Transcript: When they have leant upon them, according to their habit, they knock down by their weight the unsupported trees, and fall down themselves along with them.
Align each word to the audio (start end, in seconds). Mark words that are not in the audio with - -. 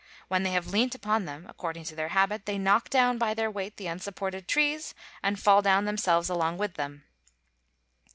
When 0.29 0.41
they 0.41 0.49
have 0.49 0.65
leant 0.65 0.95
upon 0.95 1.25
them, 1.25 1.45
according 1.47 1.83
to 1.83 1.95
their 1.95 2.07
habit, 2.07 2.47
they 2.47 2.57
knock 2.57 2.89
down 2.89 3.19
by 3.19 3.35
their 3.35 3.51
weight 3.51 3.77
the 3.77 3.85
unsupported 3.85 4.47
trees, 4.47 4.95
and 5.21 5.39
fall 5.39 5.61
down 5.61 5.85
themselves 5.85 6.27
along 6.27 6.57
with 6.57 6.73
them. 6.73 7.03